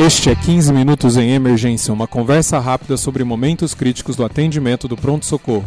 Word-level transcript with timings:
Este 0.00 0.30
é 0.30 0.34
15 0.36 0.72
Minutos 0.72 1.16
em 1.16 1.32
Emergência, 1.32 1.92
uma 1.92 2.06
conversa 2.06 2.60
rápida 2.60 2.96
sobre 2.96 3.24
momentos 3.24 3.74
críticos 3.74 4.14
do 4.14 4.24
atendimento 4.24 4.86
do 4.86 4.96
pronto-socorro. 4.96 5.64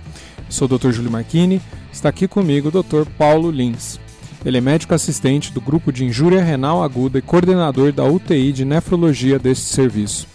Sou 0.48 0.68
o 0.68 0.78
Dr. 0.78 0.92
Júlio 0.92 1.10
Marchini, 1.10 1.60
está 1.92 2.10
aqui 2.10 2.28
comigo 2.28 2.68
o 2.68 2.80
Dr. 2.80 3.10
Paulo 3.18 3.50
Lins. 3.50 3.98
Ele 4.44 4.58
é 4.58 4.60
médico 4.60 4.92
assistente 4.92 5.52
do 5.52 5.60
grupo 5.60 5.92
de 5.92 6.04
injúria 6.04 6.42
renal 6.42 6.82
aguda 6.82 7.18
e 7.18 7.22
coordenador 7.22 7.92
da 7.92 8.04
UTI 8.04 8.52
de 8.52 8.64
nefrologia 8.64 9.38
deste 9.38 9.66
serviço. 9.66 10.26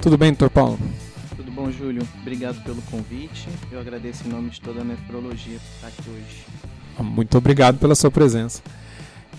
Tudo 0.00 0.16
bem, 0.16 0.30
doutor 0.30 0.50
Paulo? 0.50 0.78
Tudo 1.36 1.50
bom, 1.50 1.70
Júlio. 1.70 2.06
Obrigado 2.20 2.62
pelo 2.62 2.80
convite. 2.82 3.48
Eu 3.72 3.80
agradeço 3.80 4.26
em 4.26 4.30
nome 4.30 4.50
de 4.50 4.60
toda 4.60 4.82
a 4.82 4.84
nefrologia 4.84 5.58
por 5.58 5.74
estar 5.74 5.88
aqui 5.88 6.10
hoje. 6.10 6.44
Muito 7.02 7.36
obrigado 7.36 7.78
pela 7.78 7.96
sua 7.96 8.10
presença. 8.10 8.62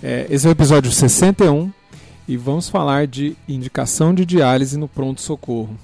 É, 0.03 0.27
esse 0.29 0.45
é 0.45 0.49
o 0.49 0.51
episódio 0.51 0.91
61 0.91 1.71
e 2.27 2.35
vamos 2.35 2.67
falar 2.67 3.07
de 3.07 3.35
indicação 3.47 4.13
de 4.13 4.25
diálise 4.25 4.77
no 4.77 4.89
pronto-socorro. 4.89 5.77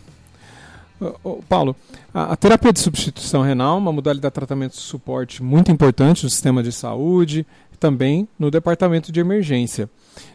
Paulo, 1.50 1.76
a, 2.14 2.36
terapia 2.36 2.72
de 2.72 2.80
substituição 2.80 3.42
renal 3.42 3.76
é 3.76 3.80
uma 3.80 3.92
modalidade 3.92 4.32
de 4.32 4.36
tratamento 4.36 4.74
de 4.74 4.82
suporte 4.82 5.42
muito 5.42 5.72
importante 5.72 6.24
no 6.24 6.30
sistema 6.30 6.62
de 6.62 6.72
saúde, 6.72 7.46
também 7.82 8.28
no 8.38 8.52
departamento 8.52 9.12
de 9.12 9.20
emergência. 9.20 9.90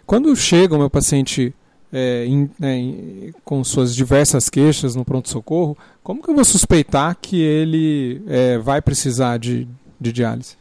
Quando 0.04 0.34
chega 0.34 0.74
o 0.74 0.79
meu 0.79 0.90
paciente 0.90 1.54
é, 1.93 2.26
in, 2.26 2.51
é, 2.60 3.32
com 3.45 3.62
suas 3.62 3.95
diversas 3.95 4.51
queixas 4.51 4.96
no 4.96 5.04
pronto-socorro, 5.04 5.79
como 6.02 6.21
que 6.21 6.29
eu 6.29 6.34
vou 6.34 6.45
suspeitar 6.45 7.16
que 7.16 7.40
ele 7.40 8.21
é, 8.26 8.59
vai 8.59 8.82
precisar 8.82 9.38
de, 9.38 9.68
de 9.98 10.12
diálise? 10.12 10.59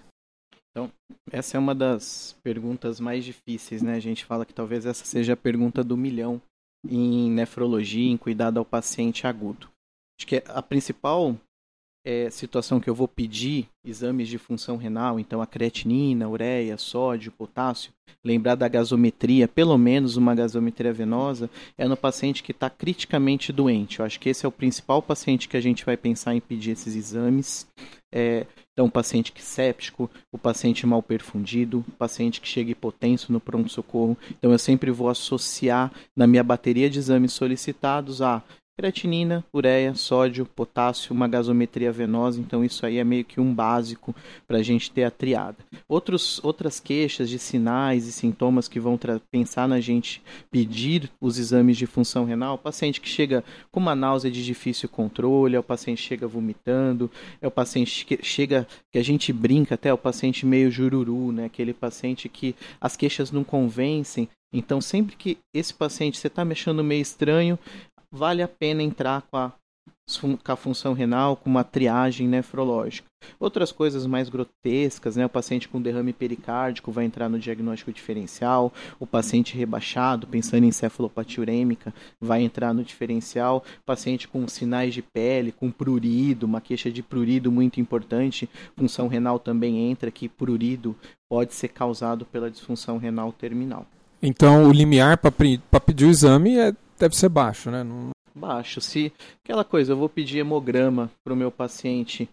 Então, 0.69 0.91
essa 1.31 1.57
é 1.57 1.59
uma 1.59 1.73
das 1.73 2.37
perguntas 2.43 2.99
mais 2.99 3.25
difíceis, 3.25 3.81
né? 3.81 3.95
A 3.95 3.99
gente 3.99 4.23
fala 4.23 4.45
que 4.45 4.53
talvez 4.53 4.85
essa 4.85 5.03
seja 5.03 5.33
a 5.33 5.38
pergunta 5.38 5.83
do 5.83 5.97
milhão 5.97 6.39
em 6.88 7.31
nefrologia, 7.31 8.11
em 8.11 8.17
cuidado 8.17 8.59
ao 8.59 8.65
paciente 8.65 9.25
agudo. 9.25 9.67
Acho 10.19 10.27
que 10.27 10.43
a 10.47 10.61
principal 10.61 11.35
é, 12.05 12.29
situação 12.29 12.79
que 12.79 12.87
eu 12.87 12.93
vou 12.93 13.07
pedir 13.07 13.67
exames 13.83 14.27
de 14.27 14.37
função 14.37 14.77
renal, 14.77 15.19
então 15.19 15.41
a 15.41 15.47
creatinina, 15.47 16.29
ureia, 16.29 16.77
sódio, 16.77 17.31
potássio, 17.31 17.91
lembrar 18.23 18.53
da 18.53 18.67
gasometria, 18.67 19.47
pelo 19.47 19.75
menos 19.77 20.15
uma 20.15 20.35
gasometria 20.35 20.93
venosa, 20.93 21.49
é 21.75 21.87
no 21.87 21.97
paciente 21.97 22.43
que 22.43 22.51
está 22.51 22.69
criticamente 22.69 23.51
doente. 23.51 23.99
Eu 23.99 24.05
acho 24.05 24.19
que 24.19 24.29
esse 24.29 24.45
é 24.45 24.49
o 24.49 24.51
principal 24.51 25.01
paciente 25.01 25.49
que 25.49 25.57
a 25.57 25.61
gente 25.61 25.83
vai 25.83 25.97
pensar 25.97 26.35
em 26.35 26.39
pedir 26.39 26.71
esses 26.71 26.95
exames. 26.95 27.67
É, 28.13 28.45
então, 28.71 28.85
o 28.85 28.91
paciente 28.91 29.31
que 29.31 29.41
séptico, 29.41 30.09
o 30.31 30.37
paciente 30.37 30.85
mal 30.85 31.01
perfundido, 31.01 31.83
o 31.87 31.91
paciente 31.91 32.41
que 32.41 32.47
chega 32.47 32.71
hipotenso 32.71 33.31
no 33.31 33.39
pronto-socorro. 33.39 34.17
Então, 34.31 34.51
eu 34.51 34.59
sempre 34.59 34.91
vou 34.91 35.09
associar 35.09 35.91
na 36.15 36.27
minha 36.27 36.43
bateria 36.43 36.89
de 36.89 36.99
exames 36.99 37.33
solicitados 37.33 38.21
a 38.21 38.43
creatinina, 38.77 39.45
ureia, 39.53 39.95
sódio, 39.95 40.45
potássio, 40.45 41.13
uma 41.13 41.27
gasometria 41.27 41.91
venosa, 41.91 42.41
então 42.41 42.63
isso 42.63 42.85
aí 42.85 42.97
é 42.97 43.03
meio 43.03 43.23
que 43.23 43.39
um 43.39 43.53
básico 43.53 44.13
para 44.45 44.57
a 44.57 44.63
gente 44.63 44.91
ter 44.91 45.05
a 45.05 45.11
triada. 45.11 45.57
Outros, 45.87 46.43
outras 46.43 46.79
queixas 46.79 47.29
de 47.29 47.39
sinais 47.39 48.05
e 48.05 48.11
sintomas 48.11 48.67
que 48.67 48.79
vão 48.79 48.99
pensar 49.31 49.67
na 49.67 49.79
gente 49.79 50.21
pedir 50.51 51.09
os 51.21 51.37
exames 51.37 51.77
de 51.77 51.85
função 51.85 52.25
renal, 52.25 52.55
o 52.55 52.59
paciente 52.59 52.99
que 52.99 53.07
chega 53.07 53.43
com 53.72 53.79
uma 53.79 53.95
náusea 53.95 54.29
de 54.29 54.44
difícil 54.44 54.89
controle, 54.89 55.55
é 55.55 55.59
o 55.59 55.63
paciente 55.63 56.01
que 56.01 56.09
chega 56.09 56.27
vomitando, 56.27 57.09
é 57.41 57.47
o 57.47 57.51
paciente 57.51 58.05
que 58.05 58.19
chega, 58.21 58.67
que 58.91 59.00
a 59.00 59.03
gente 59.03 59.31
brinca 59.31 59.75
até, 59.75 59.89
é 59.89 59.94
o 59.94 59.97
paciente 59.97 60.45
meio 60.45 60.69
jururu, 60.69 61.31
né? 61.31 61.45
aquele 61.45 61.73
paciente 61.73 62.27
que 62.27 62.53
as 62.81 62.97
queixas 62.97 63.31
não 63.31 63.44
convencem, 63.44 64.27
então, 64.53 64.79
sempre 64.79 65.17
que 65.17 65.38
esse 65.53 65.73
paciente 65.73 66.17
você 66.17 66.27
está 66.27 66.45
mexendo 66.45 66.81
meio 66.81 67.01
estranho, 67.01 67.59
vale 68.15 68.41
a 68.41 68.47
pena 68.47 68.81
entrar 68.81 69.21
com 69.23 69.37
a, 69.37 69.51
com 70.21 70.51
a 70.51 70.55
função 70.55 70.93
renal, 70.93 71.35
com 71.35 71.49
uma 71.49 71.63
triagem 71.63 72.27
nefrológica. 72.27 73.07
Outras 73.39 73.71
coisas 73.71 74.05
mais 74.05 74.29
grotescas, 74.29 75.15
né? 75.15 75.25
O 75.25 75.29
paciente 75.29 75.67
com 75.67 75.81
derrame 75.81 76.13
pericárdico 76.13 76.91
vai 76.91 77.05
entrar 77.05 77.27
no 77.27 77.39
diagnóstico 77.39 77.91
diferencial, 77.91 78.71
o 78.99 79.05
paciente 79.05 79.57
rebaixado, 79.57 80.27
pensando 80.27 80.63
em 80.63 80.71
cefalopatia 80.71 81.41
urêmica, 81.41 81.93
vai 82.21 82.43
entrar 82.43 82.73
no 82.73 82.83
diferencial, 82.83 83.63
o 83.81 83.85
paciente 83.85 84.27
com 84.27 84.47
sinais 84.47 84.93
de 84.93 85.01
pele, 85.01 85.51
com 85.51 85.69
prurido, 85.69 86.45
uma 86.45 86.61
queixa 86.61 86.89
de 86.89 87.03
prurido 87.03 87.51
muito 87.51 87.81
importante, 87.81 88.49
função 88.77 89.07
renal 89.07 89.39
também 89.39 89.89
entra, 89.89 90.11
que 90.11 90.29
prurido 90.29 90.95
pode 91.29 91.53
ser 91.53 91.69
causado 91.69 92.25
pela 92.25 92.49
disfunção 92.49 92.97
renal 92.97 93.33
terminal. 93.33 93.85
Então, 94.21 94.67
o 94.67 94.71
limiar 94.71 95.17
para 95.17 95.31
pedir 95.79 96.05
o 96.05 96.09
exame 96.09 96.57
é 96.57 96.73
deve 96.97 97.16
ser 97.16 97.29
baixo, 97.29 97.69
né? 97.72 97.83
Não... 97.83 98.09
Baixo. 98.33 98.81
Se 98.81 99.13
aquela 99.44 99.63
coisa, 99.63 99.94
eu 99.94 99.97
vou 99.97 100.09
pedir 100.09 100.39
hemograma 100.39 101.09
para 101.23 101.33
o 101.33 101.38
meu 101.38 101.51
paciente 101.51 102.29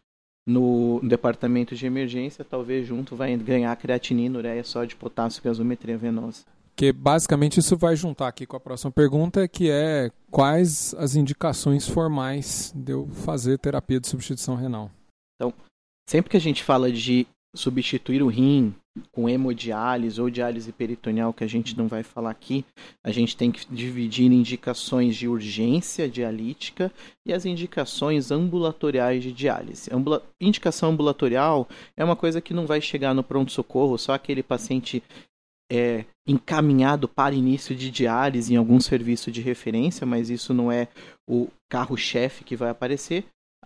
no 0.47 1.01
departamento 1.03 1.75
de 1.77 1.87
emergência, 1.87 2.45
talvez 2.45 2.87
junto 2.87 3.15
vai 3.15 3.37
ganhar 3.37 3.75
creatinina, 3.77 4.39
ureia, 4.39 4.65
sódio, 4.65 4.97
potássio, 4.97 5.43
gasometria 5.43 5.97
venosa. 5.97 6.45
Que 6.75 6.93
basicamente 6.93 7.61
isso 7.61 7.77
vai 7.77 7.95
juntar 7.95 8.29
aqui 8.29 8.47
com 8.47 8.57
a 8.57 8.61
próxima 8.61 8.91
pergunta, 8.91 9.47
que 9.47 9.71
é 9.71 10.11
quais 10.31 10.95
as 10.95 11.15
indicações 11.15 11.87
formais 11.87 12.73
de 12.75 12.93
eu 12.93 13.07
fazer 13.09 13.59
terapia 13.59 14.01
de 14.01 14.09
substituição 14.09 14.57
renal? 14.57 14.91
Então, 15.37 15.53
sempre 16.09 16.31
que 16.31 16.37
a 16.37 16.41
gente 16.41 16.65
fala 16.65 16.91
de 16.91 17.27
substituir 17.55 18.23
o 18.23 18.29
rim 18.29 18.75
com 19.11 19.29
hemodiálise 19.29 20.21
ou 20.21 20.29
diálise 20.29 20.71
peritoneal, 20.71 21.33
que 21.33 21.45
a 21.45 21.47
gente 21.47 21.77
não 21.77 21.89
vai 21.89 22.03
falar 22.03 22.31
aqui, 22.31 22.65
a 23.03 23.11
gente 23.11 23.37
tem 23.37 23.51
que 23.51 23.67
dividir 23.71 24.31
indicações 24.31 25.17
de 25.17 25.27
urgência 25.27 26.09
dialítica 26.09 26.93
e 27.27 27.33
as 27.33 27.47
indicações 27.47 28.31
ambulatoriais 28.31 29.23
de 29.23 29.33
diálise. 29.33 29.91
Ambula 29.93 30.23
indicação 30.41 30.91
ambulatorial 30.91 31.69
é 31.97 32.05
uma 32.05 32.17
coisa 32.17 32.41
que 32.41 32.55
não 32.55 32.67
vai 32.67 32.81
chegar 32.81 33.15
no 33.15 33.23
pronto-socorro, 33.23 33.97
só 33.97 34.13
aquele 34.13 34.43
paciente 34.43 35.03
é, 35.71 36.05
encaminhado 36.27 37.09
para 37.09 37.35
início 37.35 37.75
de 37.75 37.91
diálise 37.91 38.53
em 38.53 38.57
algum 38.57 38.79
serviço 38.79 39.33
de 39.33 39.41
referência, 39.41 40.07
mas 40.07 40.29
isso 40.29 40.53
não 40.53 40.71
é 40.71 40.89
o 41.27 41.49
carro-chefe 41.71 42.45
que 42.45 42.57
vai 42.57 42.69
aparecer 42.69 43.25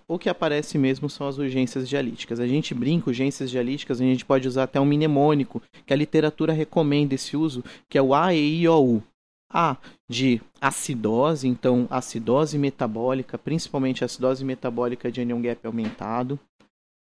o 0.08 0.18
que 0.18 0.28
aparece 0.28 0.78
mesmo 0.78 1.10
são 1.10 1.26
as 1.26 1.38
urgências 1.38 1.88
dialíticas. 1.88 2.38
A 2.38 2.46
gente 2.46 2.74
brinca, 2.74 3.10
urgências 3.10 3.50
dialíticas, 3.50 4.00
a 4.00 4.04
gente 4.04 4.24
pode 4.24 4.46
usar 4.46 4.64
até 4.64 4.80
um 4.80 4.84
mnemônico, 4.84 5.62
que 5.84 5.92
a 5.92 5.96
literatura 5.96 6.52
recomenda 6.52 7.14
esse 7.14 7.36
uso, 7.36 7.64
que 7.88 7.98
é 7.98 8.02
o 8.02 8.14
A, 8.14 8.32
E, 8.34 8.62
I, 8.62 8.68
O, 8.68 8.96
U. 8.96 9.02
A 9.48 9.76
de 10.08 10.40
acidose, 10.60 11.46
então 11.46 11.86
acidose 11.88 12.58
metabólica, 12.58 13.38
principalmente 13.38 14.04
acidose 14.04 14.44
metabólica 14.44 15.10
de 15.10 15.20
anion 15.20 15.40
gap 15.40 15.64
aumentado. 15.66 16.38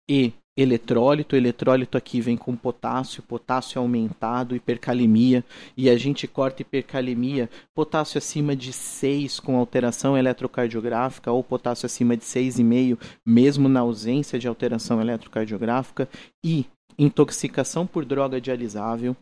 E 0.08 0.32
eletrólito, 0.56 1.36
eletrólito 1.36 1.98
aqui 1.98 2.20
vem 2.20 2.36
com 2.36 2.56
potássio, 2.56 3.22
potássio 3.22 3.80
aumentado, 3.80 4.56
hipercalemia, 4.56 5.44
e 5.76 5.90
a 5.90 5.98
gente 5.98 6.26
corta 6.26 6.62
hipercalemia, 6.62 7.50
potássio 7.74 8.18
acima 8.18 8.56
de 8.56 8.72
6 8.72 9.38
com 9.38 9.58
alteração 9.58 10.16
eletrocardiográfica 10.16 11.30
ou 11.30 11.44
potássio 11.44 11.86
acima 11.86 12.16
de 12.16 12.24
6,5, 12.24 12.98
mesmo 13.26 13.68
na 13.68 13.80
ausência 13.80 14.38
de 14.38 14.48
alteração 14.48 15.00
eletrocardiográfica, 15.00 16.08
e 16.44 16.64
intoxicação 16.98 17.86
por 17.86 18.04
droga 18.04 18.41
dialisável. 18.41 19.14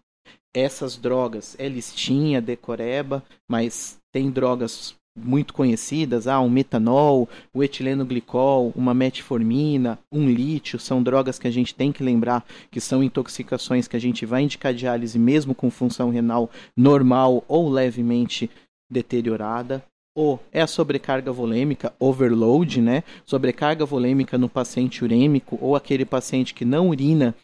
Essas 0.54 0.96
drogas 0.96 1.56
é 1.58 1.68
listinha, 1.68 2.40
decoreba, 2.40 3.24
mas 3.50 3.98
tem 4.12 4.30
drogas 4.30 4.94
muito 5.16 5.54
conhecidas, 5.54 6.26
ah, 6.26 6.40
um 6.40 6.50
metanol, 6.50 7.28
o 7.52 7.62
etileno 7.62 8.04
glicol, 8.04 8.72
uma 8.74 8.92
metformina, 8.92 9.98
um 10.10 10.28
lítio, 10.28 10.78
são 10.78 11.02
drogas 11.02 11.38
que 11.38 11.46
a 11.46 11.50
gente 11.50 11.74
tem 11.74 11.92
que 11.92 12.02
lembrar 12.02 12.44
que 12.70 12.80
são 12.80 13.02
intoxicações 13.02 13.86
que 13.86 13.96
a 13.96 14.00
gente 14.00 14.26
vai 14.26 14.42
indicar 14.42 14.74
diálise 14.74 15.18
mesmo 15.18 15.54
com 15.54 15.70
função 15.70 16.10
renal 16.10 16.50
normal 16.76 17.44
ou 17.46 17.68
levemente 17.70 18.50
deteriorada. 18.90 19.84
Ou 20.16 20.38
é 20.52 20.62
a 20.62 20.66
sobrecarga 20.68 21.32
volêmica, 21.32 21.92
overload, 21.98 22.80
né? 22.80 23.02
Sobrecarga 23.26 23.84
volêmica 23.84 24.38
no 24.38 24.48
paciente 24.48 25.02
urêmico 25.02 25.58
ou 25.60 25.74
aquele 25.74 26.04
paciente 26.04 26.54
que 26.54 26.64
não 26.64 26.90
urina 26.90 27.34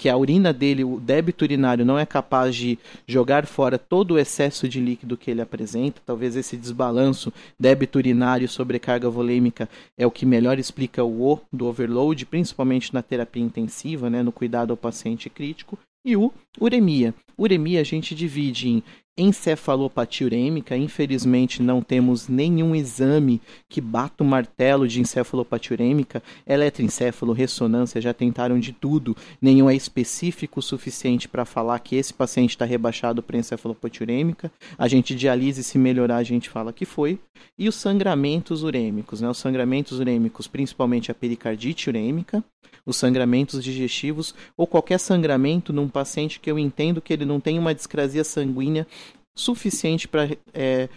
que 0.00 0.08
a 0.08 0.16
urina 0.16 0.50
dele, 0.50 0.82
o 0.82 0.98
débito 0.98 1.44
urinário, 1.44 1.84
não 1.84 1.98
é 1.98 2.06
capaz 2.06 2.56
de 2.56 2.78
jogar 3.06 3.44
fora 3.44 3.78
todo 3.78 4.12
o 4.12 4.18
excesso 4.18 4.66
de 4.66 4.80
líquido 4.80 5.14
que 5.14 5.30
ele 5.30 5.42
apresenta. 5.42 6.00
Talvez 6.06 6.36
esse 6.36 6.56
desbalanço 6.56 7.30
débito 7.58 7.98
urinário 7.98 8.48
sobrecarga 8.48 9.10
volêmica 9.10 9.68
é 9.98 10.06
o 10.06 10.10
que 10.10 10.24
melhor 10.24 10.58
explica 10.58 11.04
o 11.04 11.20
O 11.20 11.40
do 11.52 11.66
overload, 11.66 12.24
principalmente 12.24 12.94
na 12.94 13.02
terapia 13.02 13.42
intensiva, 13.42 14.08
né, 14.08 14.22
no 14.22 14.32
cuidado 14.32 14.70
ao 14.70 14.76
paciente 14.76 15.28
crítico. 15.28 15.78
E 16.02 16.16
o 16.16 16.32
uremia. 16.58 17.14
Uremia 17.36 17.82
a 17.82 17.84
gente 17.84 18.14
divide 18.14 18.70
em 18.70 18.82
encefalopatia 19.20 20.26
urêmica. 20.26 20.76
Infelizmente, 20.76 21.62
não 21.62 21.82
temos 21.82 22.28
nenhum 22.28 22.74
exame 22.74 23.40
que 23.68 23.80
bata 23.80 24.24
o 24.24 24.26
martelo 24.26 24.88
de 24.88 25.00
encefalopatia 25.00 25.74
urêmica. 25.74 26.22
Eletroencefalo, 26.46 27.32
ressonância, 27.32 28.00
já 28.00 28.14
tentaram 28.14 28.58
de 28.58 28.72
tudo. 28.72 29.16
Nenhum 29.40 29.68
é 29.68 29.74
específico 29.74 30.60
o 30.60 30.62
suficiente 30.62 31.28
para 31.28 31.44
falar 31.44 31.78
que 31.80 31.96
esse 31.96 32.12
paciente 32.12 32.50
está 32.50 32.64
rebaixado 32.64 33.22
para 33.22 33.38
encefalopatia 33.38 34.04
urêmica. 34.04 34.50
A 34.78 34.88
gente 34.88 35.14
dialise, 35.14 35.62
se 35.62 35.78
melhorar, 35.78 36.16
a 36.16 36.22
gente 36.22 36.48
fala 36.48 36.72
que 36.72 36.84
foi. 36.84 37.18
E 37.58 37.68
os 37.68 37.74
sangramentos 37.74 38.62
urêmicos, 38.62 39.20
né? 39.20 39.28
Os 39.28 39.38
sangramentos 39.38 39.98
urêmicos, 39.98 40.46
principalmente 40.46 41.10
a 41.10 41.14
pericardite 41.14 41.88
urêmica, 41.88 42.44
os 42.84 42.96
sangramentos 42.96 43.62
digestivos 43.62 44.34
ou 44.56 44.66
qualquer 44.66 44.98
sangramento 44.98 45.72
num 45.72 45.88
paciente 45.88 46.40
que 46.40 46.50
eu 46.50 46.58
entendo 46.58 47.00
que 47.00 47.12
ele 47.12 47.24
não 47.24 47.40
tem 47.40 47.58
uma 47.58 47.74
discrasia 47.74 48.24
sanguínea 48.24 48.86
suficiente 49.36 50.08
para 50.08 50.28
é, 50.52 50.88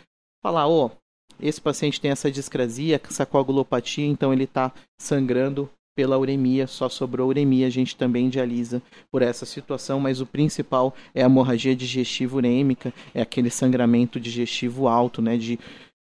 falar, 0.43 0.67
ó, 0.67 0.87
oh, 0.87 0.91
esse 1.39 1.59
paciente 1.59 1.99
tem 1.99 2.11
essa 2.11 2.31
discrasia, 2.31 3.01
essa 3.03 3.25
coagulopatia, 3.25 4.05
então 4.05 4.31
ele 4.31 4.43
está 4.43 4.71
sangrando 4.99 5.69
pela 5.95 6.17
uremia, 6.17 6.65
só 6.65 6.89
sobrou 6.89 7.29
uremia, 7.29 7.67
a 7.67 7.69
gente 7.69 7.95
também 7.95 8.29
dialisa 8.29 8.81
por 9.11 9.21
essa 9.21 9.45
situação, 9.45 9.99
mas 9.99 10.21
o 10.21 10.25
principal 10.25 10.93
é 11.13 11.21
a 11.21 11.25
hemorragia 11.25 11.75
digestiva 11.75 12.37
urêmica, 12.37 12.93
é 13.13 13.21
aquele 13.21 13.49
sangramento 13.49 14.19
digestivo 14.19 14.87
alto, 14.87 15.21
né, 15.21 15.37
de 15.37 15.59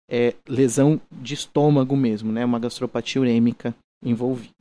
é, 0.10 0.34
lesão 0.48 1.00
de 1.12 1.34
estômago 1.34 1.96
mesmo, 1.96 2.32
né, 2.32 2.46
uma 2.46 2.60
gastropatia 2.60 3.22
urêmica 3.22 3.76
envolvida. 4.04 4.54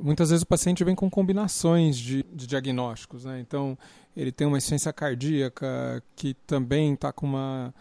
Muitas 0.00 0.30
vezes 0.30 0.42
o 0.42 0.46
paciente 0.46 0.82
vem 0.82 0.94
com 0.94 1.08
combinações 1.08 1.96
de, 1.96 2.24
de 2.32 2.48
diagnósticos, 2.48 3.24
né? 3.24 3.38
Então, 3.38 3.78
ele 4.18 4.32
tem 4.32 4.48
uma 4.48 4.58
insuficiência 4.58 4.92
cardíaca 4.92 6.02
que 6.16 6.34
também 6.44 6.94
está 6.94 7.12
com 7.12 7.24
uma 7.24 7.72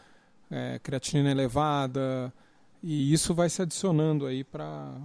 é, 0.51 0.79
creatinina 0.83 1.31
elevada, 1.31 2.31
e 2.83 3.11
isso 3.11 3.33
vai 3.33 3.49
se 3.49 3.59
adicionando 3.59 4.27
aí 4.27 4.43
para 4.43 4.95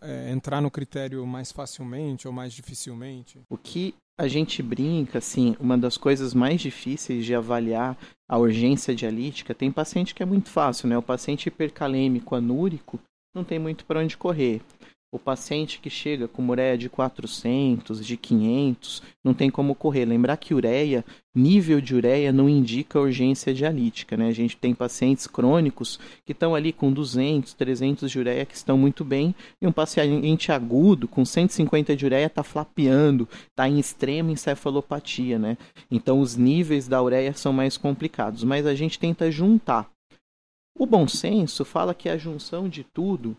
é, 0.00 0.30
entrar 0.30 0.60
no 0.60 0.70
critério 0.70 1.26
mais 1.26 1.50
facilmente 1.50 2.28
ou 2.28 2.32
mais 2.32 2.52
dificilmente. 2.52 3.40
O 3.50 3.58
que 3.58 3.96
a 4.16 4.28
gente 4.28 4.62
brinca, 4.62 5.18
assim, 5.18 5.56
uma 5.58 5.76
das 5.76 5.96
coisas 5.96 6.32
mais 6.32 6.60
difíceis 6.60 7.24
de 7.24 7.34
avaliar 7.34 7.98
a 8.28 8.38
urgência 8.38 8.94
dialítica, 8.94 9.54
tem 9.54 9.72
paciente 9.72 10.14
que 10.14 10.22
é 10.22 10.26
muito 10.26 10.48
fácil, 10.48 10.88
né? 10.88 10.96
O 10.96 11.02
paciente 11.02 11.48
hipercalêmico 11.48 12.36
anúrico 12.36 12.98
não 13.34 13.42
tem 13.42 13.58
muito 13.58 13.84
para 13.84 14.00
onde 14.00 14.16
correr. 14.16 14.62
O 15.12 15.20
paciente 15.20 15.78
que 15.78 15.88
chega 15.88 16.26
com 16.26 16.46
ureia 16.48 16.76
de 16.76 16.88
400, 16.88 18.04
de 18.04 18.16
500, 18.16 19.02
não 19.22 19.32
tem 19.32 19.48
como 19.48 19.74
correr. 19.74 20.04
Lembrar 20.04 20.36
que 20.36 20.52
ureia, 20.52 21.04
nível 21.34 21.80
de 21.80 21.94
ureia 21.94 22.32
não 22.32 22.48
indica 22.48 23.00
urgência 23.00 23.54
dialítica, 23.54 24.16
né? 24.16 24.28
A 24.28 24.32
gente 24.32 24.56
tem 24.56 24.74
pacientes 24.74 25.26
crônicos 25.26 26.00
que 26.24 26.32
estão 26.32 26.54
ali 26.54 26.72
com 26.72 26.92
200, 26.92 27.54
300 27.54 28.10
de 28.10 28.18
ureia 28.18 28.44
que 28.44 28.56
estão 28.56 28.76
muito 28.76 29.04
bem, 29.04 29.34
e 29.62 29.66
um 29.66 29.72
paciente 29.72 30.50
agudo 30.50 31.06
com 31.06 31.24
150 31.24 31.94
de 31.94 32.04
ureia 32.04 32.26
está 32.26 32.42
flapeando, 32.42 33.28
está 33.48 33.68
em 33.68 33.78
extrema 33.78 34.32
encefalopatia, 34.32 35.38
né? 35.38 35.56
Então 35.88 36.20
os 36.20 36.36
níveis 36.36 36.88
da 36.88 37.00
ureia 37.00 37.32
são 37.32 37.52
mais 37.52 37.76
complicados, 37.76 38.42
mas 38.42 38.66
a 38.66 38.74
gente 38.74 38.98
tenta 38.98 39.30
juntar. 39.30 39.88
O 40.78 40.84
bom 40.84 41.06
senso 41.06 41.64
fala 41.64 41.94
que 41.94 42.08
a 42.08 42.18
junção 42.18 42.68
de 42.68 42.84
tudo 42.84 43.36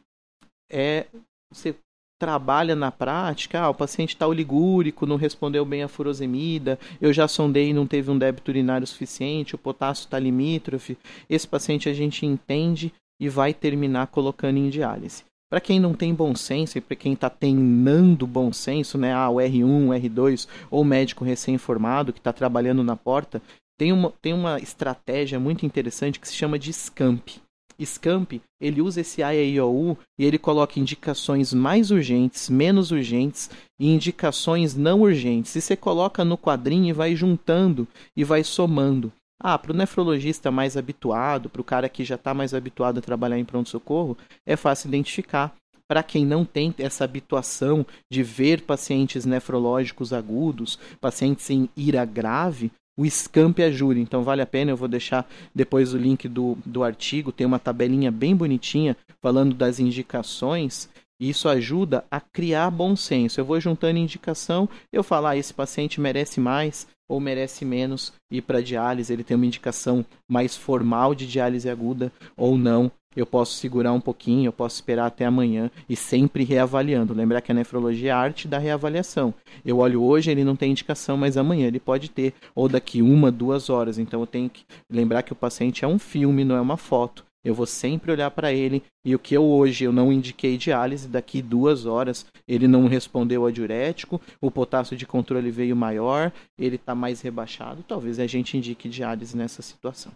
é 0.71 1.05
você 1.51 1.75
trabalha 2.19 2.75
na 2.75 2.91
prática, 2.91 3.61
ah, 3.61 3.69
o 3.69 3.75
paciente 3.75 4.09
está 4.09 4.27
oligúrico, 4.27 5.05
não 5.05 5.17
respondeu 5.17 5.63
bem 5.63 5.83
a 5.83 5.87
furosemida, 5.87 6.79
eu 6.99 7.13
já 7.13 7.27
sondei 7.27 7.69
e 7.69 7.73
não 7.73 7.85
teve 7.85 8.09
um 8.09 8.17
débito 8.17 8.49
urinário 8.49 8.87
suficiente, 8.87 9.55
o 9.55 9.57
potássio 9.57 10.05
está 10.05 10.17
limítrofe, 10.17 10.97
esse 11.29 11.47
paciente 11.47 11.87
a 11.87 11.93
gente 11.93 12.25
entende 12.25 12.91
e 13.19 13.29
vai 13.29 13.53
terminar 13.53 14.07
colocando 14.07 14.57
em 14.57 14.69
diálise. 14.69 15.23
Para 15.49 15.61
quem 15.61 15.79
não 15.79 15.93
tem 15.93 16.13
bom 16.13 16.35
senso 16.35 16.77
e 16.77 16.81
para 16.81 16.95
quem 16.95 17.13
está 17.13 17.29
treinando 17.29 18.27
bom 18.27 18.51
senso, 18.51 18.97
né, 18.97 19.13
ah, 19.13 19.29
o 19.29 19.35
R1, 19.35 19.87
o 19.87 19.91
R2 19.91 20.47
ou 20.69 20.83
médico 20.83 21.23
recém-formado 21.23 22.11
que 22.11 22.19
está 22.19 22.33
trabalhando 22.33 22.83
na 22.83 22.97
porta, 22.97 23.41
tem 23.77 23.93
uma, 23.93 24.11
tem 24.21 24.33
uma 24.33 24.59
estratégia 24.59 25.39
muito 25.39 25.65
interessante 25.65 26.19
que 26.19 26.27
se 26.27 26.35
chama 26.35 26.57
de 26.57 26.73
SCAMP. 26.73 27.39
Scamp, 27.85 28.41
ele 28.59 28.81
usa 28.81 29.01
esse 29.01 29.21
IAEOU 29.21 29.97
e 30.17 30.25
ele 30.25 30.37
coloca 30.37 30.79
indicações 30.79 31.53
mais 31.53 31.91
urgentes, 31.91 32.49
menos 32.49 32.91
urgentes 32.91 33.49
e 33.79 33.89
indicações 33.89 34.75
não 34.75 35.01
urgentes. 35.01 35.55
E 35.55 35.61
você 35.61 35.75
coloca 35.75 36.25
no 36.25 36.37
quadrinho 36.37 36.89
e 36.89 36.93
vai 36.93 37.15
juntando 37.15 37.87
e 38.15 38.23
vai 38.23 38.43
somando. 38.43 39.11
Ah, 39.39 39.57
para 39.57 39.71
o 39.71 39.75
nefrologista 39.75 40.49
mais 40.49 40.75
habituado, 40.75 41.49
para 41.49 41.61
o 41.61 41.63
cara 41.63 41.87
que 41.87 42.03
já 42.03 42.15
está 42.15 42.33
mais 42.33 42.53
habituado 42.53 42.97
a 42.97 43.01
trabalhar 43.01 43.37
em 43.37 43.45
pronto-socorro, 43.45 44.17
é 44.45 44.55
fácil 44.55 44.87
identificar. 44.87 45.53
Para 45.87 46.03
quem 46.03 46.25
não 46.25 46.43
tem 46.43 46.73
essa 46.79 47.05
habituação 47.05 47.85
de 48.11 48.21
ver 48.23 48.63
pacientes 48.63 49.25
nefrológicos 49.25 50.11
agudos, 50.11 50.77
pacientes 50.99 51.49
em 51.49 51.69
ira 51.77 52.03
grave, 52.03 52.71
o 52.97 53.09
Scamp 53.09 53.59
ajuda. 53.59 53.99
Então 53.99 54.23
vale 54.23 54.41
a 54.41 54.45
pena, 54.45 54.71
eu 54.71 54.77
vou 54.77 54.87
deixar 54.87 55.29
depois 55.53 55.93
o 55.93 55.97
link 55.97 56.27
do, 56.27 56.57
do 56.65 56.83
artigo, 56.83 57.31
tem 57.31 57.45
uma 57.45 57.59
tabelinha 57.59 58.11
bem 58.11 58.35
bonitinha 58.35 58.97
falando 59.21 59.53
das 59.53 59.79
indicações. 59.79 60.89
E 61.19 61.29
isso 61.29 61.47
ajuda 61.47 62.03
a 62.11 62.19
criar 62.19 62.69
bom 62.69 62.95
senso. 62.95 63.39
Eu 63.39 63.45
vou 63.45 63.59
juntando 63.59 63.97
indicação, 63.97 64.69
eu 64.91 65.03
falar, 65.03 65.31
ah, 65.31 65.37
esse 65.37 65.53
paciente 65.53 65.99
merece 66.01 66.39
mais 66.39 66.87
ou 67.09 67.19
merece 67.19 67.63
menos 67.63 68.13
ir 68.29 68.41
para 68.41 68.61
diálise, 68.61 69.13
ele 69.13 69.23
tem 69.23 69.35
uma 69.35 69.45
indicação 69.45 70.05
mais 70.29 70.57
formal 70.57 71.15
de 71.15 71.25
diálise 71.25 71.69
aguda 71.69 72.11
ou 72.35 72.57
não 72.57 72.91
eu 73.17 73.25
posso 73.25 73.55
segurar 73.55 73.91
um 73.93 73.99
pouquinho, 73.99 74.47
eu 74.47 74.53
posso 74.53 74.75
esperar 74.75 75.07
até 75.07 75.25
amanhã 75.25 75.71
e 75.89 75.95
sempre 75.95 76.43
reavaliando. 76.43 77.15
Lembrar 77.15 77.41
que 77.41 77.51
a 77.51 77.55
nefrologia 77.55 78.11
é 78.11 78.13
a 78.13 78.17
arte 78.17 78.47
da 78.47 78.59
reavaliação. 78.59 79.33
Eu 79.65 79.79
olho 79.79 80.03
hoje, 80.03 80.29
ele 80.29 80.43
não 80.43 80.55
tem 80.55 80.69
indicação, 80.69 81.17
mas 81.17 81.35
amanhã 81.35 81.65
ele 81.65 81.79
pode 81.79 82.11
ter, 82.11 82.35
ou 82.53 82.69
daqui 82.69 83.01
uma, 83.01 83.31
duas 83.31 83.71
horas. 83.71 83.97
Então 83.97 84.19
eu 84.19 84.27
tenho 84.27 84.47
que 84.51 84.63
lembrar 84.87 85.23
que 85.23 85.33
o 85.33 85.35
paciente 85.35 85.83
é 85.83 85.87
um 85.87 85.97
filme, 85.97 86.45
não 86.45 86.55
é 86.55 86.61
uma 86.61 86.77
foto. 86.77 87.25
Eu 87.43 87.55
vou 87.55 87.65
sempre 87.65 88.11
olhar 88.11 88.29
para 88.29 88.53
ele 88.53 88.83
e 89.03 89.15
o 89.15 89.19
que 89.19 89.35
eu 89.35 89.43
hoje 89.43 89.85
eu 89.85 89.91
não 89.91 90.13
indiquei 90.13 90.55
diálise, 90.55 91.07
daqui 91.07 91.41
duas 91.41 91.85
horas 91.87 92.25
ele 92.47 92.67
não 92.67 92.87
respondeu 92.87 93.45
a 93.45 93.51
diurético, 93.51 94.21
o 94.41 94.51
potássio 94.51 94.97
de 94.97 95.07
controle 95.07 95.49
veio 95.49 95.75
maior, 95.75 96.31
ele 96.57 96.75
está 96.75 96.93
mais 96.93 97.21
rebaixado, 97.21 97.83
talvez 97.87 98.19
a 98.19 98.27
gente 98.27 98.57
indique 98.57 98.89
diálise 98.89 99.35
nessa 99.35 99.61
situação. 99.61 100.11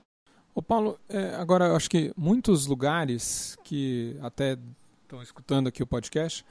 Ô 0.54 0.62
Paulo, 0.62 1.00
é, 1.08 1.36
agora 1.36 1.74
acho 1.74 1.90
que 1.90 2.12
muitos 2.18 2.66
lugares 2.68 3.58
que 3.64 4.18
até 4.22 4.58
estão 5.04 5.22
escutando 5.24 5.68
aqui 5.68 5.82
o 5.82 5.88
podcast 5.88 6.46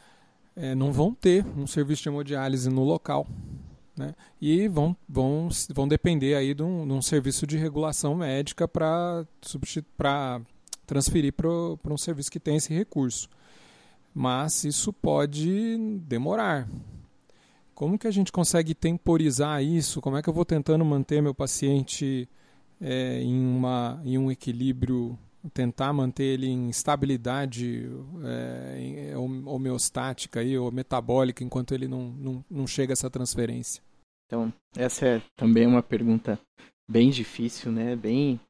é, 0.56 0.74
não 0.74 0.90
vão 0.90 1.12
ter 1.12 1.44
um 1.56 1.66
serviço 1.66 2.04
de 2.04 2.08
hemodiálise 2.08 2.70
no 2.70 2.82
local. 2.82 3.26
Né? 3.94 4.14
E 4.40 4.68
vão, 4.68 4.96
vão, 5.06 5.50
vão 5.74 5.86
depender 5.86 6.34
aí 6.34 6.54
de 6.54 6.62
um, 6.62 6.86
de 6.86 6.92
um 6.94 7.02
serviço 7.02 7.46
de 7.46 7.58
regulação 7.58 8.14
médica 8.14 8.66
para 8.66 9.26
transferir 10.86 11.34
para 11.34 11.92
um 11.92 11.98
serviço 11.98 12.30
que 12.30 12.40
tem 12.40 12.56
esse 12.56 12.72
recurso. 12.72 13.28
Mas 14.14 14.64
isso 14.64 14.94
pode 14.94 15.76
demorar. 16.06 16.66
Como 17.74 17.98
que 17.98 18.06
a 18.06 18.10
gente 18.10 18.32
consegue 18.32 18.74
temporizar 18.74 19.62
isso? 19.62 20.00
Como 20.00 20.16
é 20.16 20.22
que 20.22 20.28
eu 20.28 20.34
vou 20.34 20.46
tentando 20.46 20.84
manter 20.86 21.22
meu 21.22 21.34
paciente 21.34 22.26
é, 22.80 23.20
em, 23.20 23.38
uma, 23.38 24.00
em 24.04 24.16
um 24.18 24.30
equilíbrio, 24.30 25.18
tentar 25.52 25.92
manter 25.92 26.24
ele 26.24 26.46
em 26.46 26.68
estabilidade 26.68 27.88
é, 28.24 29.14
homeostática 29.16 30.40
aí, 30.40 30.56
ou 30.56 30.70
metabólica 30.72 31.44
enquanto 31.44 31.74
ele 31.74 31.88
não, 31.88 32.10
não, 32.10 32.44
não 32.50 32.66
chega 32.66 32.92
a 32.92 32.94
essa 32.94 33.10
transferência? 33.10 33.82
Então, 34.26 34.52
essa 34.76 35.06
é 35.06 35.22
também 35.36 35.66
uma 35.66 35.82
pergunta 35.82 36.38
bem 36.88 37.10
difícil, 37.10 37.72
né? 37.72 37.96
Bem 37.96 38.40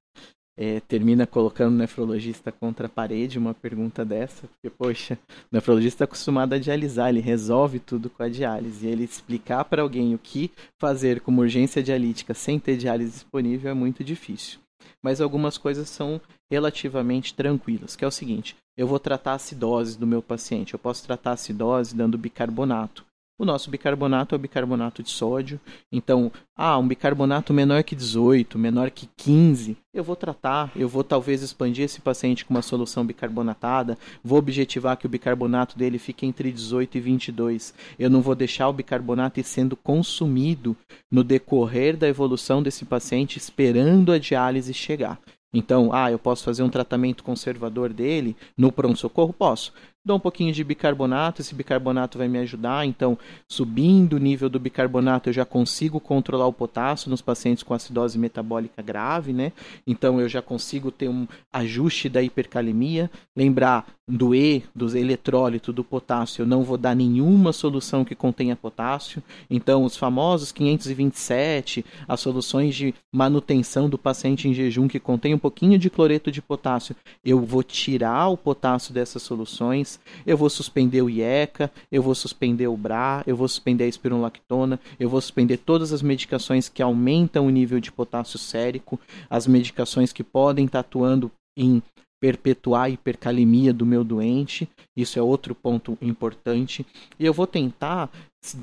é, 0.61 0.79
termina 0.79 1.27
colocando 1.27 1.73
o 1.73 1.79
nefrologista 1.79 2.53
contra 2.53 2.85
a 2.85 2.91
parede 2.91 3.39
uma 3.39 3.55
pergunta 3.55 4.05
dessa, 4.05 4.47
porque, 4.47 4.69
poxa, 4.69 5.19
o 5.51 5.55
nefrologista 5.57 5.95
está 5.95 6.05
acostumado 6.05 6.53
a 6.53 6.59
dialisar, 6.59 7.09
ele 7.09 7.21
resolve 7.21 7.79
tudo 7.79 8.11
com 8.11 8.23
a 8.23 8.29
diálise. 8.29 8.87
E 8.87 8.91
ele 8.91 9.05
explicar 9.05 9.65
para 9.65 9.81
alguém 9.81 10.15
o 10.15 10.19
que 10.19 10.51
fazer 10.79 11.23
com 11.23 11.31
uma 11.31 11.41
urgência 11.41 11.83
dialítica 11.83 12.35
sem 12.35 12.61
ter 12.61 12.77
diálise 12.77 13.11
disponível 13.11 13.71
é 13.71 13.75
muito 13.75 14.05
difícil. 14.05 14.61
Mas 15.03 15.23
algumas 15.23 15.57
coisas 15.57 15.89
são 15.89 16.21
relativamente 16.53 17.33
tranquilas, 17.33 17.97
que 17.97 18.05
é 18.05 18.09
o 18.09 18.11
seguinte, 18.11 18.55
eu 18.77 18.87
vou 18.87 18.99
tratar 18.99 19.33
a 19.33 19.37
acidose 19.37 19.99
do 19.99 20.07
meu 20.07 20.21
paciente, 20.21 20.75
eu 20.75 20.79
posso 20.79 21.07
tratar 21.07 21.31
a 21.31 21.35
acidose 21.35 21.97
dando 21.97 22.19
bicarbonato. 22.19 23.03
O 23.41 23.45
nosso 23.47 23.71
bicarbonato 23.71 24.35
é 24.35 24.37
o 24.37 24.39
bicarbonato 24.39 25.03
de 25.03 25.09
sódio. 25.09 25.59
Então, 25.91 26.31
ah, 26.55 26.77
um 26.77 26.87
bicarbonato 26.87 27.55
menor 27.55 27.83
que 27.83 27.97
18, 27.97 28.59
menor 28.59 28.91
que 28.91 29.09
15, 29.17 29.79
eu 29.95 30.05
vou 30.05 30.15
tratar, 30.15 30.71
eu 30.77 30.87
vou 30.87 31.03
talvez 31.03 31.41
expandir 31.41 31.87
esse 31.87 32.03
paciente 32.03 32.45
com 32.45 32.53
uma 32.53 32.61
solução 32.61 33.03
bicarbonatada, 33.03 33.97
vou 34.23 34.39
objetivar 34.39 34.99
que 34.99 35.07
o 35.07 35.09
bicarbonato 35.09 35.79
dele 35.79 35.99
fique 35.99 36.27
entre 36.27 36.53
18 36.53 36.99
e 36.99 37.01
22. 37.01 37.73
Eu 37.99 38.11
não 38.11 38.21
vou 38.21 38.35
deixar 38.35 38.69
o 38.69 38.75
bicarbonato 38.75 39.41
ir 39.41 39.45
sendo 39.45 39.75
consumido 39.75 40.77
no 41.11 41.25
decorrer 41.25 41.97
da 41.97 42.07
evolução 42.07 42.63
desse 42.63 42.85
paciente, 42.85 43.39
esperando 43.39 44.13
a 44.13 44.19
diálise 44.19 44.75
chegar. 44.75 45.19
Então, 45.53 45.93
ah, 45.93 46.11
eu 46.11 46.19
posso 46.19 46.45
fazer 46.45 46.63
um 46.63 46.69
tratamento 46.69 47.25
conservador 47.25 47.93
dele 47.93 48.37
no 48.57 48.71
pronto-socorro? 48.71 49.33
Posso 49.33 49.73
dou 50.05 50.17
um 50.17 50.21
pouquinho 50.21 50.53
de 50.53 50.65
bicarbonato, 50.65 51.41
esse 51.41 51.55
bicarbonato 51.55 52.19
vai 52.19 52.27
me 52.27 52.39
ajudar. 52.39 52.87
Então, 52.87 53.19
subindo 53.49 54.15
o 54.15 54.19
nível 54.19 54.49
do 54.49 54.59
bicarbonato, 54.59 55.29
eu 55.29 55.33
já 55.33 55.45
consigo 55.45 56.01
controlar 56.01 56.47
o 56.47 56.53
potássio 56.53 57.11
nos 57.11 57.21
pacientes 57.21 57.63
com 57.63 57.75
acidose 57.75 58.19
metabólica 58.19 58.83
grave, 58.83 59.33
né? 59.33 59.53
Então, 59.87 60.21
eu 60.21 60.29
já 60.29 60.41
consigo 60.41 60.91
ter 60.91 61.09
um 61.09 61.27
ajuste 61.53 62.09
da 62.09 62.23
hipercalemia. 62.23 63.11
Lembrar 63.37 63.87
do 64.09 64.35
E, 64.35 64.65
dos 64.75 64.95
eletrólitos 64.95 65.75
do 65.75 65.85
potássio, 65.85 66.43
eu 66.43 66.47
não 66.47 66.63
vou 66.63 66.77
dar 66.77 66.95
nenhuma 66.95 67.53
solução 67.53 68.05
que 68.05 68.15
contenha 68.15 68.57
potássio. 68.57 69.23
Então, 69.49 69.85
os 69.85 69.97
famosos 69.97 70.51
527, 70.51 71.85
as 72.09 72.21
soluções 72.21 72.75
de 72.75 72.95
manutenção 73.15 73.89
do 73.89 73.97
paciente 73.97 74.49
em 74.49 74.55
jejum 74.55 74.89
que 74.89 74.99
contém 74.99 75.35
um 75.35 75.39
pouquinho 75.39 75.79
de 75.79 75.89
cloreto 75.89 76.31
de 76.31 76.43
potássio, 76.43 76.97
eu 77.25 77.41
vou 77.41 77.63
tirar 77.63 78.29
o 78.29 78.37
potássio 78.37 78.93
dessas 78.93 79.23
soluções 79.23 79.90
eu 80.27 80.37
vou 80.37 80.51
suspender 80.51 81.03
o 81.03 81.11
IECA, 81.11 81.71
eu 81.91 82.03
vou 82.03 82.15
suspender 82.15 82.69
o 82.69 82.77
BRA, 82.77 83.23
eu 83.27 83.37
vou 83.37 83.49
suspender 83.49 83.85
a 83.85 83.89
espironolactona, 83.89 84.79
eu 84.99 85.09
vou 85.09 85.21
suspender 85.21 85.57
todas 85.57 85.93
as 85.93 86.03
medicações 86.03 86.69
que 86.69 86.83
aumentam 86.83 87.47
o 87.47 87.51
nível 87.51 87.81
de 87.81 87.91
potássio 87.91 88.39
sérico, 88.39 88.99
as 89.29 89.47
medicações 89.47 90.13
que 90.13 90.23
podem 90.23 90.67
estar 90.67 90.81
atuando 90.81 91.31
em 91.57 91.83
perpetuar 92.21 92.83
a 92.83 92.91
hipercalemia 92.91 93.73
do 93.73 93.87
meu 93.87 94.05
doente. 94.05 94.69
Isso 94.97 95.19
é 95.19 95.23
outro 95.23 95.55
ponto 95.55 95.97
importante. 96.03 96.87
E 97.19 97.25
eu 97.25 97.33
vou 97.33 97.47
tentar, 97.47 98.11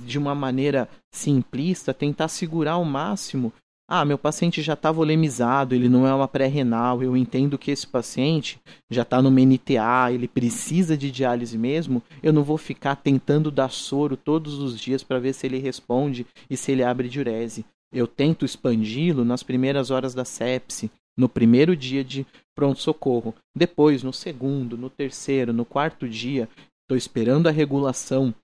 de 0.06 0.18
uma 0.18 0.36
maneira 0.36 0.88
simplista, 1.12 1.94
tentar 1.94 2.28
segurar 2.28 2.74
ao 2.74 2.86
máximo 2.86 3.52
ah, 3.90 4.04
meu 4.04 4.18
paciente 4.18 4.62
já 4.62 4.74
está 4.74 4.92
volemizado, 4.92 5.74
ele 5.74 5.88
não 5.88 6.06
é 6.06 6.14
uma 6.14 6.28
pré-renal, 6.28 7.02
eu 7.02 7.16
entendo 7.16 7.58
que 7.58 7.72
esse 7.72 7.88
paciente 7.88 8.60
já 8.92 9.04
está 9.04 9.22
no 9.22 9.32
MNTA, 9.32 10.12
ele 10.12 10.28
precisa 10.28 10.98
de 10.98 11.10
diálise 11.10 11.58
mesmo, 11.58 12.04
eu 12.22 12.34
não 12.34 12.44
vou 12.44 12.58
ficar 12.58 12.98
tentando 12.98 13.50
dar 13.50 13.72
soro 13.72 14.18
todos 14.18 14.60
os 14.60 14.78
dias 14.78 15.04
para 15.04 15.20
ver 15.20 15.34
se 15.34 15.48
ele 15.48 15.58
responde 15.58 16.26
e 16.50 16.58
se 16.58 16.74
ele 16.74 16.84
abre 16.84 17.08
diurese. 17.08 17.66
Eu 17.94 18.06
tento 18.06 18.44
expandi-lo 18.44 19.24
nas 19.24 19.42
primeiras 19.42 19.90
horas 19.90 20.14
da 20.14 20.26
sepse, 20.26 20.92
no 21.18 21.30
primeiro 21.30 21.76
dia 21.76 22.04
de 22.04 22.28
pronto-socorro. 22.54 23.34
Depois, 23.56 24.04
no 24.04 24.12
segundo, 24.12 24.78
no 24.78 24.90
terceiro, 24.90 25.54
no 25.54 25.64
quarto 25.64 26.10
dia, 26.10 26.50
estou 26.84 26.98
esperando 26.98 27.48
a 27.48 27.52
regulação 27.52 28.36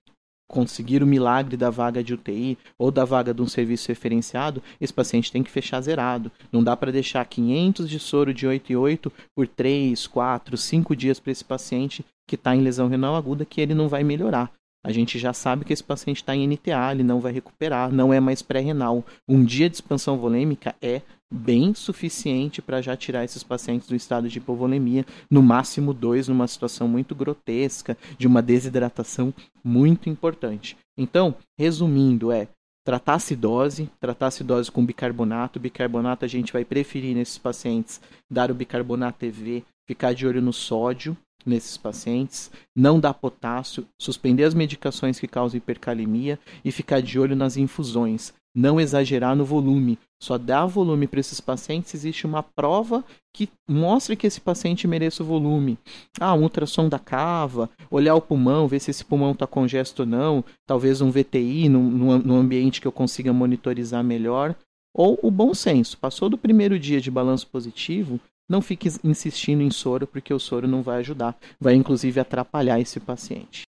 conseguir 0.48 1.02
o 1.02 1.06
milagre 1.06 1.56
da 1.56 1.70
vaga 1.70 2.02
de 2.02 2.14
UTI 2.14 2.58
ou 2.78 2.90
da 2.90 3.04
vaga 3.04 3.32
de 3.32 3.42
um 3.42 3.46
serviço 3.46 3.88
referenciado, 3.88 4.62
esse 4.80 4.92
paciente 4.92 5.32
tem 5.32 5.42
que 5.42 5.50
fechar 5.50 5.80
zerado. 5.80 6.30
Não 6.52 6.62
dá 6.62 6.76
para 6.76 6.92
deixar 6.92 7.24
500 7.24 7.88
de 7.88 7.98
soro 7.98 8.32
de 8.32 8.46
8 8.46 8.72
e 8.72 8.76
8 8.76 9.12
por 9.34 9.48
3, 9.48 10.06
4, 10.06 10.56
5 10.56 10.96
dias 10.96 11.18
para 11.18 11.32
esse 11.32 11.44
paciente 11.44 12.04
que 12.26 12.36
está 12.36 12.54
em 12.54 12.62
lesão 12.62 12.88
renal 12.88 13.16
aguda 13.16 13.44
que 13.44 13.60
ele 13.60 13.74
não 13.74 13.88
vai 13.88 14.02
melhorar. 14.02 14.50
A 14.84 14.92
gente 14.92 15.18
já 15.18 15.32
sabe 15.32 15.64
que 15.64 15.72
esse 15.72 15.82
paciente 15.82 16.18
está 16.18 16.36
em 16.36 16.46
NTA, 16.46 16.92
ele 16.92 17.02
não 17.02 17.18
vai 17.18 17.32
recuperar, 17.32 17.90
não 17.90 18.12
é 18.12 18.20
mais 18.20 18.42
pré-renal. 18.42 19.02
Um 19.26 19.42
dia 19.42 19.70
de 19.70 19.76
expansão 19.76 20.18
volêmica 20.18 20.76
é 20.82 21.00
bem 21.32 21.72
suficiente 21.74 22.60
para 22.60 22.82
já 22.82 22.94
tirar 22.94 23.24
esses 23.24 23.42
pacientes 23.42 23.88
do 23.88 23.96
estado 23.96 24.28
de 24.28 24.38
hipovolemia, 24.38 25.06
no 25.30 25.42
máximo 25.42 25.94
dois, 25.94 26.28
numa 26.28 26.46
situação 26.46 26.86
muito 26.86 27.14
grotesca, 27.14 27.96
de 28.18 28.26
uma 28.26 28.42
desidratação 28.42 29.32
muito 29.64 30.10
importante. 30.10 30.76
Então, 30.98 31.34
resumindo, 31.58 32.30
é 32.30 32.46
tratar 32.84 33.14
acidose, 33.14 33.90
tratar 33.98 34.26
acidose 34.26 34.70
com 34.70 34.84
bicarbonato. 34.84 35.58
Bicarbonato 35.58 36.26
a 36.26 36.28
gente 36.28 36.52
vai 36.52 36.64
preferir 36.64 37.16
nesses 37.16 37.38
pacientes 37.38 38.02
dar 38.30 38.50
o 38.50 38.54
bicarbonato 38.54 39.24
EV, 39.24 39.64
ficar 39.86 40.12
de 40.12 40.26
olho 40.26 40.42
no 40.42 40.52
sódio 40.52 41.16
nesses 41.44 41.76
pacientes, 41.76 42.50
não 42.74 42.98
dar 42.98 43.14
potássio, 43.14 43.86
suspender 44.00 44.44
as 44.44 44.54
medicações 44.54 45.20
que 45.20 45.28
causam 45.28 45.58
hipercalemia 45.58 46.38
e 46.64 46.72
ficar 46.72 47.00
de 47.00 47.18
olho 47.18 47.36
nas 47.36 47.56
infusões 47.56 48.32
não 48.54 48.80
exagerar 48.80 49.34
no 49.34 49.44
volume. 49.44 49.98
Só 50.22 50.38
dar 50.38 50.64
volume 50.64 51.06
para 51.06 51.20
esses 51.20 51.40
pacientes 51.40 51.90
se 51.90 51.96
existe 51.96 52.24
uma 52.24 52.42
prova 52.42 53.04
que 53.34 53.48
mostre 53.68 54.16
que 54.16 54.26
esse 54.26 54.40
paciente 54.40 54.86
merece 54.86 55.20
o 55.20 55.24
volume. 55.24 55.76
Ah, 56.20 56.34
um 56.34 56.42
ultrassom 56.42 56.88
da 56.88 56.98
cava, 56.98 57.68
olhar 57.90 58.14
o 58.14 58.22
pulmão, 58.22 58.68
ver 58.68 58.80
se 58.80 58.90
esse 58.90 59.04
pulmão 59.04 59.32
está 59.32 59.46
congesto 59.46 60.00
ou 60.00 60.06
não, 60.06 60.44
talvez 60.66 61.00
um 61.00 61.10
VTI 61.10 61.68
num, 61.68 62.18
num 62.18 62.36
ambiente 62.36 62.80
que 62.80 62.86
eu 62.86 62.92
consiga 62.92 63.32
monitorizar 63.32 64.04
melhor. 64.04 64.54
Ou 64.96 65.18
o 65.22 65.30
bom 65.30 65.52
senso, 65.52 65.98
passou 65.98 66.30
do 66.30 66.38
primeiro 66.38 66.78
dia 66.78 67.00
de 67.00 67.10
balanço 67.10 67.48
positivo, 67.48 68.20
não 68.48 68.60
fique 68.60 68.88
insistindo 69.02 69.62
em 69.62 69.70
soro, 69.70 70.06
porque 70.06 70.32
o 70.32 70.38
soro 70.38 70.68
não 70.68 70.82
vai 70.82 70.98
ajudar, 70.98 71.36
vai 71.60 71.74
inclusive 71.74 72.20
atrapalhar 72.20 72.80
esse 72.80 73.00
paciente. 73.00 73.62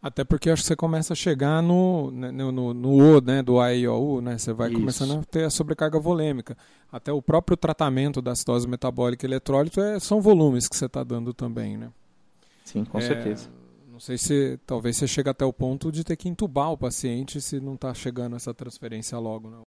Até 0.00 0.22
porque 0.22 0.50
acho 0.50 0.62
que 0.62 0.68
você 0.68 0.76
começa 0.76 1.14
a 1.14 1.16
chegar 1.16 1.62
no, 1.62 2.10
né, 2.12 2.30
no, 2.30 2.52
no, 2.52 2.72
no 2.74 3.16
O, 3.16 3.20
né, 3.20 3.42
do 3.42 3.58
AIOU, 3.58 4.20
né? 4.20 4.38
Você 4.38 4.52
vai 4.52 4.68
Isso. 4.68 4.78
começando 4.78 5.18
a 5.18 5.24
ter 5.24 5.44
a 5.44 5.50
sobrecarga 5.50 5.98
volêmica. 5.98 6.56
Até 6.92 7.10
o 7.10 7.20
próprio 7.20 7.56
tratamento 7.56 8.22
da 8.22 8.34
citose 8.36 8.68
metabólica 8.68 9.26
e 9.26 9.28
eletrólito 9.28 9.80
é, 9.80 9.98
são 9.98 10.20
volumes 10.20 10.68
que 10.68 10.76
você 10.76 10.86
está 10.86 11.02
dando 11.02 11.34
também, 11.34 11.76
né? 11.76 11.90
Sim, 12.64 12.84
com 12.84 12.98
é, 12.98 13.00
certeza. 13.00 13.48
Não 13.90 13.98
sei 13.98 14.18
se 14.18 14.60
talvez 14.66 14.96
você 14.96 15.08
chegue 15.08 15.30
até 15.30 15.44
o 15.44 15.52
ponto 15.52 15.90
de 15.90 16.04
ter 16.04 16.16
que 16.16 16.28
entubar 16.28 16.70
o 16.70 16.78
paciente 16.78 17.40
se 17.40 17.58
não 17.58 17.74
está 17.74 17.92
chegando 17.94 18.36
essa 18.36 18.54
transferência 18.54 19.18
logo. 19.18 19.50
Não. 19.50 19.62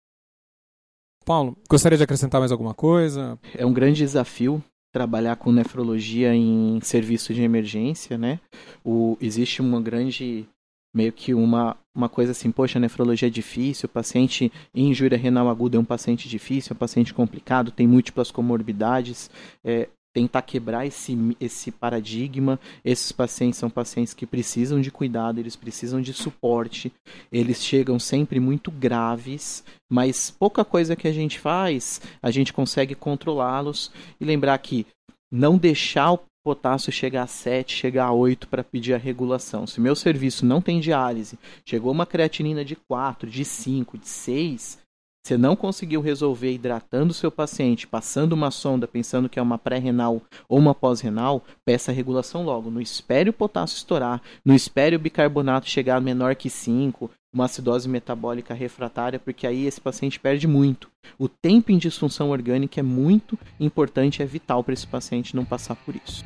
Paulo, 1.29 1.55
gostaria 1.69 1.95
de 1.95 2.03
acrescentar 2.03 2.41
mais 2.41 2.51
alguma 2.51 2.73
coisa? 2.73 3.37
É 3.55 3.63
um 3.63 3.71
grande 3.71 3.99
desafio 3.99 4.63
trabalhar 4.91 5.35
com 5.35 5.51
nefrologia 5.51 6.33
em 6.33 6.79
serviço 6.81 7.35
de 7.35 7.43
emergência, 7.43 8.17
né? 8.17 8.39
O, 8.83 9.15
existe 9.21 9.61
uma 9.61 9.79
grande 9.79 10.47
meio 10.91 11.13
que 11.13 11.35
uma, 11.35 11.77
uma 11.95 12.09
coisa 12.09 12.31
assim, 12.31 12.49
poxa, 12.49 12.79
nefrologia 12.79 13.27
é 13.27 13.29
difícil, 13.29 13.85
o 13.85 13.93
paciente 13.93 14.51
em 14.73 14.89
injúria 14.89 15.19
renal 15.19 15.49
aguda 15.49 15.77
é 15.77 15.79
um 15.79 15.85
paciente 15.85 16.27
difícil, 16.27 16.73
é 16.73 16.75
um 16.75 16.79
paciente 16.79 17.13
complicado, 17.13 17.69
tem 17.69 17.87
múltiplas 17.87 18.31
comorbidades. 18.31 19.29
É, 19.63 19.87
tentar 20.19 20.41
quebrar 20.41 20.85
esse, 20.85 21.17
esse 21.39 21.71
paradigma. 21.71 22.59
Esses 22.83 23.09
pacientes 23.11 23.57
são 23.57 23.69
pacientes 23.69 24.13
que 24.13 24.25
precisam 24.25 24.81
de 24.81 24.91
cuidado, 24.91 25.39
eles 25.39 25.55
precisam 25.55 26.01
de 26.01 26.11
suporte, 26.11 26.91
eles 27.31 27.63
chegam 27.63 27.97
sempre 27.97 28.37
muito 28.37 28.69
graves, 28.69 29.63
mas 29.89 30.29
pouca 30.29 30.65
coisa 30.65 30.95
que 30.95 31.07
a 31.07 31.13
gente 31.13 31.39
faz, 31.39 32.01
a 32.21 32.29
gente 32.31 32.51
consegue 32.51 32.95
controlá-los 32.95 33.91
e 34.19 34.25
lembrar 34.25 34.57
que 34.57 34.85
não 35.31 35.57
deixar 35.57 36.11
o 36.11 36.19
potássio 36.43 36.91
chegar 36.91 37.23
a 37.23 37.27
7, 37.27 37.73
chegar 37.73 38.05
a 38.05 38.11
8 38.11 38.47
para 38.47 38.63
pedir 38.63 38.93
a 38.93 38.97
regulação. 38.97 39.65
Se 39.65 39.79
meu 39.79 39.95
serviço 39.95 40.45
não 40.45 40.61
tem 40.61 40.81
diálise, 40.81 41.39
chegou 41.65 41.91
uma 41.91 42.05
creatinina 42.05 42.65
de 42.65 42.75
4, 42.75 43.29
de 43.29 43.45
5, 43.45 43.97
de 43.97 44.07
6, 44.07 44.78
você 45.23 45.37
não 45.37 45.55
conseguiu 45.55 46.01
resolver 46.01 46.51
hidratando 46.51 47.11
o 47.11 47.13
seu 47.13 47.29
paciente, 47.29 47.85
passando 47.85 48.33
uma 48.33 48.49
sonda 48.49 48.87
pensando 48.87 49.29
que 49.29 49.37
é 49.37 49.41
uma 49.41 49.57
pré-renal 49.57 50.21
ou 50.47 50.57
uma 50.57 50.73
pós-renal, 50.73 51.43
peça 51.63 51.91
a 51.91 51.93
regulação 51.93 52.43
logo. 52.43 52.71
Não 52.71 52.81
espere 52.81 53.29
o 53.29 53.33
potássio 53.33 53.75
estourar, 53.75 54.21
não 54.43 54.55
espere 54.55 54.95
o 54.95 54.99
bicarbonato 54.99 55.69
chegar 55.69 56.01
menor 56.01 56.35
que 56.35 56.49
5, 56.49 57.11
uma 57.31 57.45
acidose 57.45 57.87
metabólica 57.87 58.53
refratária, 58.53 59.19
porque 59.19 59.45
aí 59.45 59.65
esse 59.65 59.79
paciente 59.79 60.19
perde 60.19 60.47
muito. 60.47 60.89
O 61.17 61.27
tempo 61.29 61.71
em 61.71 61.77
disfunção 61.77 62.31
orgânica 62.31 62.79
é 62.79 62.83
muito 62.83 63.37
importante, 63.59 64.23
é 64.23 64.25
vital 64.25 64.63
para 64.63 64.73
esse 64.73 64.87
paciente 64.87 65.35
não 65.35 65.45
passar 65.45 65.75
por 65.75 65.95
isso. 65.95 66.25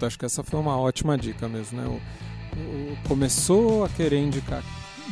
Eu 0.00 0.06
acho 0.06 0.18
que 0.18 0.24
essa 0.24 0.42
foi 0.42 0.58
uma 0.58 0.78
ótima 0.78 1.18
dica 1.18 1.48
mesmo, 1.48 1.80
né? 1.80 1.86
O, 1.86 2.00
o, 2.58 3.08
começou 3.08 3.84
a 3.84 3.88
querer 3.88 4.18
indicar 4.18 4.62